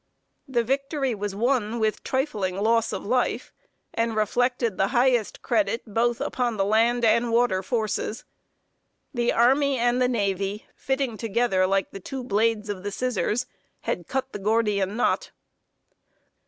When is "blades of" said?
12.23-12.81